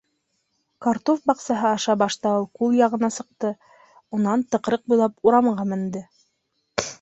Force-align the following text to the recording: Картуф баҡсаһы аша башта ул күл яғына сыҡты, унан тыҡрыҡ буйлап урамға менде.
Картуф 0.85 1.19
баҡсаһы 1.31 1.67
аша 1.71 1.95
башта 2.03 2.31
ул 2.37 2.47
күл 2.61 2.73
яғына 2.77 3.11
сыҡты, 3.17 3.51
унан 4.19 4.47
тыҡрыҡ 4.57 4.83
буйлап 4.95 5.31
урамға 5.31 5.69
менде. 5.75 6.05